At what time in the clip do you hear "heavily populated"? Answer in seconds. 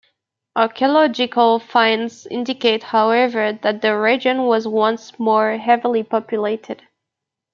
5.59-6.81